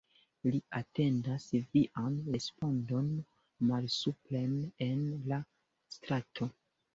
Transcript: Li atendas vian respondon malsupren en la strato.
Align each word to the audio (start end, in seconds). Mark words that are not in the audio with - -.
Li 0.53 0.59
atendas 0.77 1.43
vian 1.75 2.15
respondon 2.35 3.11
malsupren 3.73 4.57
en 4.87 5.05
la 5.35 5.41
strato. 5.99 6.51